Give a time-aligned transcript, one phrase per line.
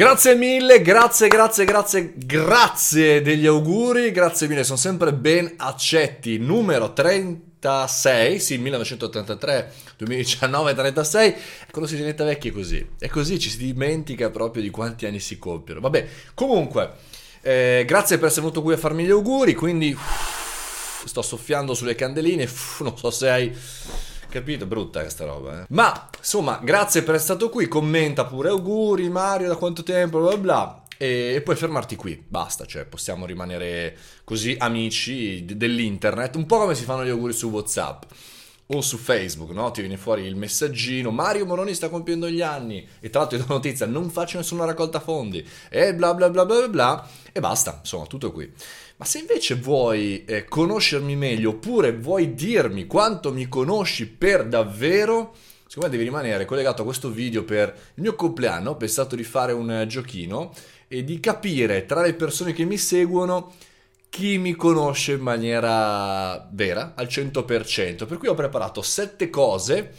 [0.00, 6.38] Grazie mille, grazie, grazie, grazie, grazie degli auguri, grazie mille, sono sempre ben accetti.
[6.38, 11.34] Numero 36, sì, 1983, 2019, 36,
[11.70, 15.20] quando si diventa vecchi è così, è così, ci si dimentica proprio di quanti anni
[15.20, 15.80] si compiono.
[15.80, 16.92] Vabbè, comunque,
[17.42, 21.94] eh, grazie per essere venuto qui a farmi gli auguri, quindi uff, sto soffiando sulle
[21.94, 23.54] candeline, uff, non so se hai
[24.30, 24.64] Capito?
[24.64, 25.66] Brutta questa roba, eh.
[25.70, 27.66] Ma, insomma, grazie per essere stato qui.
[27.66, 30.82] Commenta pure auguri, Mario, da quanto tempo, bla bla.
[30.96, 36.84] E, poi fermarti qui, basta, cioè possiamo rimanere così amici dell'internet, un po' come si
[36.84, 38.02] fanno gli auguri su WhatsApp
[38.72, 39.70] o su Facebook, no?
[39.70, 43.44] Ti viene fuori il messaggino, Mario Moroni sta compiendo gli anni e tra l'altro ti
[43.46, 47.78] do notizia, non faccio nessuna raccolta fondi e bla bla bla bla bla e basta,
[47.80, 48.50] insomma, tutto qui.
[48.96, 55.34] Ma se invece vuoi eh, conoscermi meglio oppure vuoi dirmi quanto mi conosci per davvero,
[55.66, 59.24] secondo me devi rimanere collegato a questo video per il mio compleanno, ho pensato di
[59.24, 60.52] fare un eh, giochino
[60.86, 63.52] e di capire tra le persone che mi seguono
[64.10, 68.06] chi mi conosce in maniera vera, al 100%.
[68.06, 69.94] Per cui ho preparato sette cose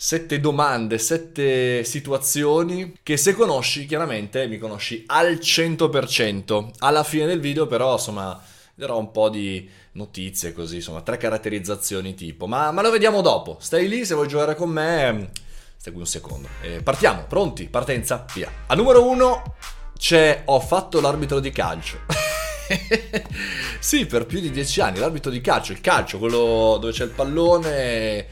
[0.00, 6.70] sette domande, sette situazioni che se conosci chiaramente mi conosci al 100%.
[6.78, 8.40] Alla fine del video però insomma
[8.76, 13.56] darò un po' di notizie così, insomma tre caratterizzazioni tipo, ma, ma lo vediamo dopo.
[13.58, 15.30] Stai lì se vuoi giocare con me,
[15.76, 16.46] segui un secondo.
[16.62, 17.64] E partiamo, pronti?
[17.64, 18.48] Partenza, via.
[18.68, 19.56] A numero uno
[19.98, 21.98] c'è ho fatto l'arbitro di calcio.
[23.78, 27.10] sì, per più di dieci anni, l'arbitro di calcio, il calcio, quello dove c'è il
[27.10, 28.26] pallone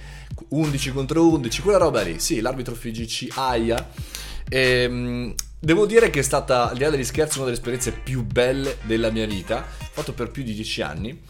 [0.49, 2.19] 11 contro 11, quella roba lì.
[2.19, 3.89] Sì, l'arbitro FGC AIA.
[4.49, 7.93] E, ehm, devo dire che è stata, al di là degli scherzi, una delle esperienze
[7.93, 9.65] più belle della mia vita.
[9.91, 11.21] Fatto per più di 10 anni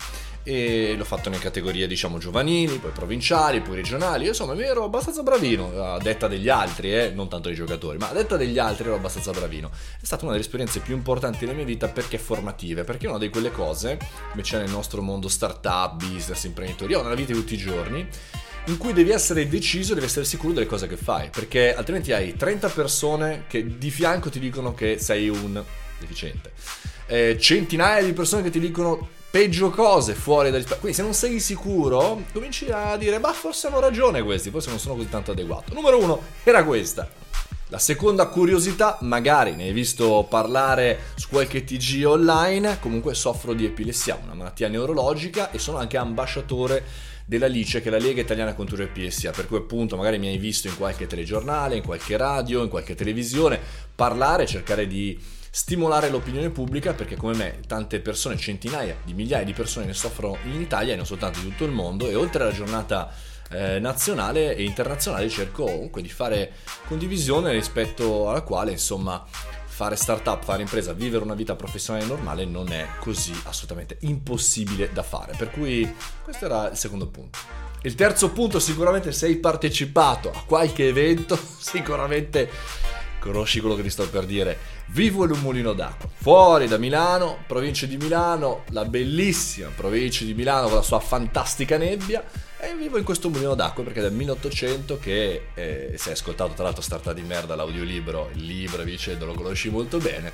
[0.49, 5.25] e l'ho fatto nelle categorie diciamo giovanili, poi provinciali, poi regionali, insomma mi ero abbastanza
[5.25, 8.85] bravino, a detta degli altri, eh, non tanto dei giocatori, ma a detta degli altri
[8.85, 9.73] ero abbastanza bravino.
[10.01, 13.19] È stata una delle esperienze più importanti della mia vita perché formative, perché è una
[13.19, 13.99] di quelle cose,
[14.31, 18.07] come c'è nel nostro mondo startup, business, imprenditoria, nella vita di tutti i giorni,
[18.67, 22.37] in cui devi essere deciso, devi essere sicuro delle cose che fai, perché altrimenti hai
[22.37, 25.61] 30 persone che di fianco ti dicono che sei un
[25.99, 26.53] deficiente,
[27.07, 30.81] eh, centinaia di persone che ti dicono peggio cose fuori dagli spazi.
[30.81, 34.79] Quindi se non sei sicuro, cominci a dire, ma forse hanno ragione questi, forse non
[34.79, 35.75] sono così tanto adeguato.
[35.75, 37.07] Numero uno era questa.
[37.69, 43.67] La seconda curiosità, magari ne hai visto parlare su qualche TG online, comunque soffro di
[43.67, 46.83] epilessia, una malattia neurologica e sono anche ambasciatore
[47.27, 50.29] della LICE, che è la Lega Italiana contro il PSA, per cui appunto magari mi
[50.29, 53.61] hai visto in qualche telegiornale, in qualche radio, in qualche televisione
[53.95, 55.21] parlare, cercare di
[55.57, 60.37] stimolare l'opinione pubblica perché come me tante persone, centinaia di migliaia di persone ne soffrono
[60.45, 63.11] in Italia e non soltanto in tutto il mondo e oltre alla giornata
[63.49, 66.53] eh, nazionale e internazionale cerco comunque di fare
[66.87, 69.25] condivisione rispetto alla quale insomma
[69.65, 75.03] fare startup, fare impresa, vivere una vita professionale normale non è così assolutamente impossibile da
[75.03, 75.33] fare.
[75.39, 75.91] Per cui
[76.23, 77.39] questo era il secondo punto.
[77.81, 82.51] Il terzo punto, sicuramente se hai partecipato a qualche evento, sicuramente
[83.19, 84.76] conosci quello che ti sto per dire.
[84.91, 90.33] Vivo in un mulino d'acqua, fuori da Milano, provincia di Milano, la bellissima provincia di
[90.33, 92.25] Milano con la sua fantastica nebbia
[92.59, 96.55] e vivo in questo mulino d'acqua perché è dal 1800 che, eh, se hai ascoltato
[96.55, 100.33] tra l'altro Starta di merda l'audiolibro, il libro vicendo lo conosci molto bene,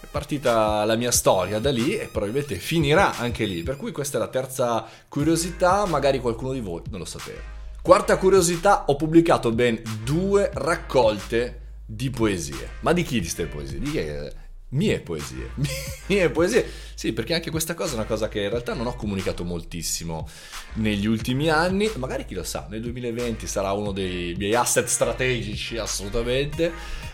[0.00, 3.64] è partita la mia storia da lì e probabilmente finirà anche lì.
[3.64, 7.40] Per cui questa è la terza curiosità, magari qualcuno di voi non lo sapeva.
[7.82, 12.68] Quarta curiosità, ho pubblicato ben due raccolte di poesie.
[12.80, 13.78] Ma di chi di queste poesie?
[13.78, 14.30] Di chi è?
[14.70, 15.50] Mie poesie.
[16.06, 16.86] mie poesie.
[16.94, 20.28] Sì, perché anche questa cosa è una cosa che in realtà non ho comunicato moltissimo
[20.74, 21.88] negli ultimi anni.
[21.96, 26.72] Magari chi lo sa, nel 2020 sarà uno dei miei asset strategici, assolutamente.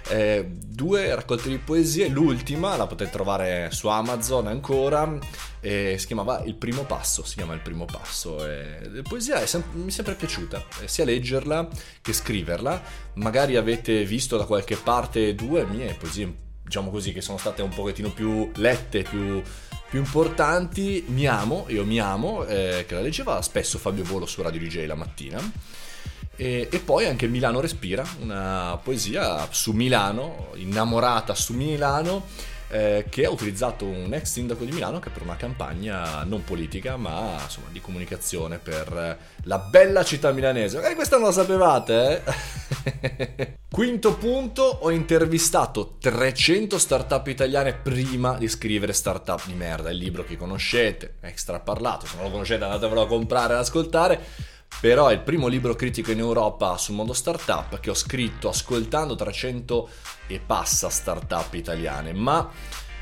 [0.09, 5.19] Eh, due raccolte di poesie, l'ultima la potete trovare su Amazon ancora.
[5.61, 7.25] Eh, si chiamava Il primo passo.
[7.25, 8.45] Si chiama Il primo passo.
[8.47, 11.69] Eh, la poesia è sem- mi è sempre piaciuta, eh, sia leggerla
[12.01, 12.83] che scriverla.
[13.15, 17.69] Magari avete visto da qualche parte due mie poesie diciamo così, che sono state un
[17.69, 19.43] pochettino più lette, più,
[19.89, 21.05] più importanti.
[21.09, 24.87] Mi amo, io mi amo, eh, che la leggeva spesso Fabio Volo su Radio DJ
[24.87, 25.39] la mattina.
[26.37, 32.27] E, e, poi anche Milano Respira, una poesia su Milano, innamorata su Milano
[32.69, 36.97] eh, che ha utilizzato un ex sindaco di Milano che per una campagna non politica
[36.97, 40.83] ma insomma di comunicazione per la bella città milanese.
[40.83, 43.57] E eh, questa non la sapevate, eh?
[43.75, 50.25] Quinto punto, ho intervistato 300 startup italiane prima di scrivere Startup di merda, il libro
[50.25, 54.21] che conoscete, extra parlato, se non lo conoscete andatevelo a comprare e ad ascoltare
[54.81, 59.15] però è il primo libro critico in Europa sul mondo startup che ho scritto ascoltando
[59.15, 59.89] 300
[60.27, 62.51] e passa startup italiane, ma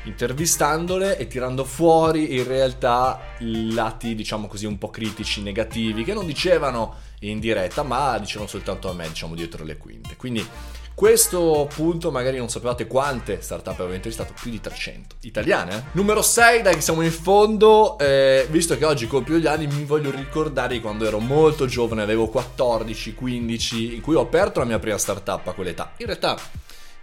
[0.05, 6.25] intervistandole e tirando fuori in realtà lati, diciamo così, un po' critici, negativi, che non
[6.25, 10.15] dicevano in diretta, ma dicevano soltanto a me, diciamo, dietro le quinte.
[10.15, 10.45] Quindi
[10.95, 15.75] questo punto magari non sapevate quante startup avevo intervistato, più di 300 italiane.
[15.75, 15.81] Eh?
[15.93, 19.85] Numero 6, dai che siamo in fondo, eh, visto che oggi compio gli anni mi
[19.85, 24.65] voglio ricordare di quando ero molto giovane, avevo 14, 15, in cui ho aperto la
[24.65, 25.93] mia prima startup a quell'età.
[25.97, 26.37] In realtà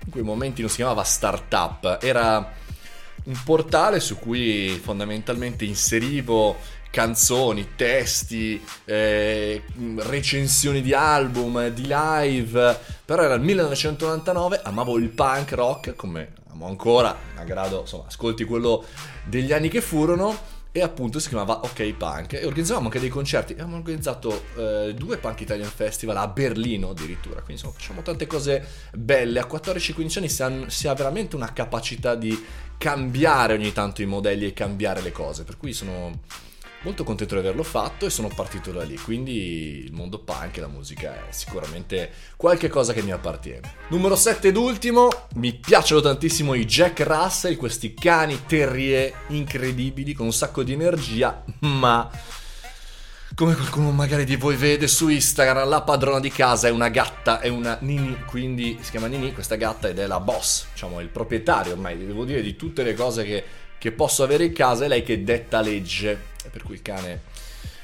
[0.04, 2.52] in quei momenti non si chiamava startup, era
[3.30, 6.56] un portale su cui fondamentalmente inserivo
[6.90, 9.62] canzoni, testi, eh,
[9.98, 16.66] recensioni di album, di live, però era il 1999, amavo il punk rock, come amo
[16.66, 18.84] ancora, a grado, insomma, ascolti quello
[19.24, 22.34] degli anni che furono, e appunto si chiamava Ok Punk.
[22.34, 27.36] E organizzavamo anche dei concerti abbiamo organizzato eh, due Punk Italian Festival a Berlino addirittura
[27.36, 29.40] quindi insomma facciamo tante cose belle.
[29.40, 32.38] A 14-15 anni si ha, si ha, veramente una capacità di
[32.80, 36.20] cambiare ogni tanto i modelli e cambiare le cose per cui sono
[36.80, 40.60] molto contento di averlo fatto e sono partito da lì, quindi il mondo punk e
[40.60, 43.74] la musica è sicuramente qualche cosa che mi appartiene.
[43.90, 50.24] Numero 7 ed ultimo, mi piacciono tantissimo i Jack Russell, questi cani terrier incredibili con
[50.24, 52.10] un sacco di energia, ma
[53.40, 57.40] come qualcuno magari di voi vede su Instagram, la padrona di casa è una gatta,
[57.40, 61.08] è una Nini, quindi si chiama Nini questa gatta ed è la boss, diciamo, il
[61.08, 63.42] proprietario ormai, devo dire, di tutte le cose che,
[63.78, 67.22] che posso avere in casa, è lei che detta legge e per cui il cane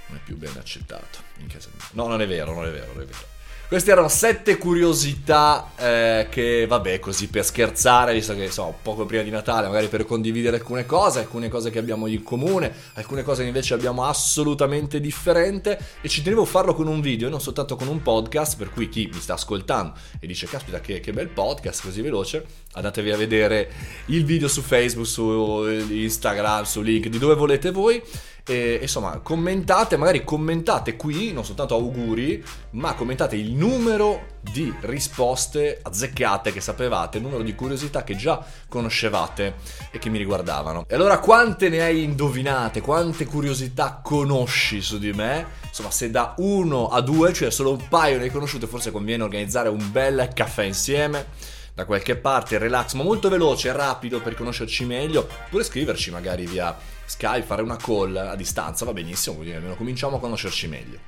[0.09, 1.87] non è più ben accettato in casa mia.
[1.93, 3.36] No, non è vero, non è vero, non è vero.
[3.69, 9.25] Queste erano sette curiosità eh, che, vabbè, così per scherzare, visto che so, poco prima
[9.25, 13.43] di Natale, magari per condividere alcune cose, alcune cose che abbiamo in comune, alcune cose
[13.43, 15.81] che invece abbiamo assolutamente differente.
[16.01, 18.89] E ci tenevo a farlo con un video non soltanto con un podcast, per cui
[18.89, 23.17] chi mi sta ascoltando e dice caspita che, che bel podcast, così veloce, andatevi a
[23.17, 23.69] vedere
[24.07, 28.01] il video su Facebook, su Instagram, su link, di dove volete voi
[28.49, 35.81] e, insomma, commentate, magari commentate qui, non soltanto auguri, ma commentate il numero di risposte
[35.83, 39.57] azzeccate che sapevate, il numero di curiosità che già conoscevate
[39.91, 40.85] e che mi riguardavano.
[40.87, 42.81] E allora quante ne hai indovinate?
[42.81, 45.47] Quante curiosità conosci su di me?
[45.67, 49.25] Insomma, se da 1 a 2, cioè solo un paio ne hai conosciute, forse conviene
[49.25, 54.87] organizzare un bel caffè insieme da qualche parte, relax, ma molto veloce, rapido per conoscerci
[54.87, 56.75] meglio, oppure scriverci magari via
[57.05, 60.99] Skype, fare una call a distanza, va benissimo, quindi almeno cominciamo a conoscerci meglio.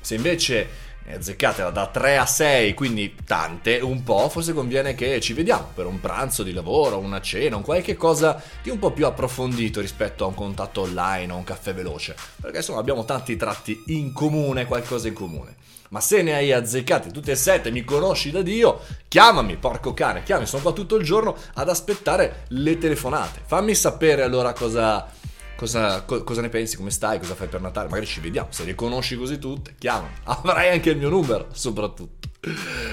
[0.00, 0.68] Se invece
[1.06, 5.72] ne azzeccate da 3 a 6, quindi tante, un po', forse conviene che ci vediamo
[5.74, 9.80] per un pranzo di lavoro, una cena, un qualche cosa di un po' più approfondito
[9.80, 14.12] rispetto a un contatto online o un caffè veloce, perché insomma abbiamo tanti tratti in
[14.12, 15.56] comune, qualcosa in comune.
[15.94, 20.24] Ma se ne hai azzeccate tutte e sette, mi conosci da Dio, chiamami, porco cane,
[20.24, 23.42] chiamami, sono qua tutto il giorno ad aspettare le telefonate.
[23.46, 25.08] Fammi sapere allora cosa,
[25.54, 28.64] cosa, co- cosa ne pensi, come stai, cosa fai per Natale, magari ci vediamo, se
[28.64, 32.26] le conosci così tutte, chiamami, avrai anche il mio numero, soprattutto.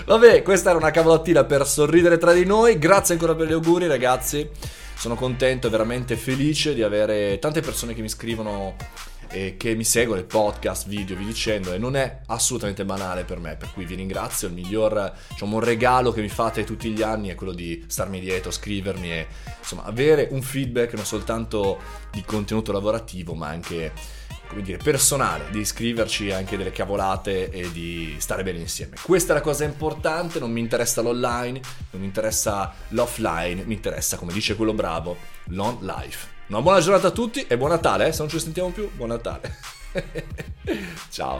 [0.05, 3.87] Vabbè, questa era una cavolottina per sorridere tra di noi, grazie ancora per gli auguri
[3.87, 4.47] ragazzi,
[4.93, 8.75] sono contento veramente felice di avere tante persone che mi scrivono
[9.31, 9.85] e che mi
[10.15, 13.95] il podcast, video, vi dicendo, e non è assolutamente banale per me, per cui vi
[13.95, 17.83] ringrazio, il miglior diciamo, un regalo che mi fate tutti gli anni è quello di
[17.87, 19.27] starmi dietro, scrivermi e
[19.59, 21.79] insomma avere un feedback non soltanto
[22.11, 23.93] di contenuto lavorativo, ma anche
[24.51, 28.97] come dire, personale, di scriverci anche delle cavolate e di stare bene insieme.
[29.01, 31.61] Questa è la cosa importante, non mi interessa l'online,
[31.91, 36.40] non mi interessa l'offline, mi interessa, come dice quello bravo, l'on life.
[36.51, 38.11] Una buona giornata a tutti e buon Natale, eh?
[38.11, 39.55] se non ci sentiamo più, buon Natale.
[41.09, 41.39] Ciao.